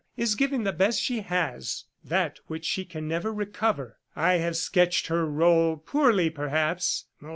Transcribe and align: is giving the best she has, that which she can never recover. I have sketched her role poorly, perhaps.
is 0.17 0.33
giving 0.33 0.63
the 0.63 0.73
best 0.73 0.99
she 0.99 1.19
has, 1.21 1.85
that 2.03 2.39
which 2.47 2.65
she 2.65 2.83
can 2.83 3.07
never 3.07 3.31
recover. 3.31 3.99
I 4.15 4.37
have 4.39 4.57
sketched 4.57 5.05
her 5.09 5.27
role 5.27 5.77
poorly, 5.77 6.31
perhaps. 6.31 7.05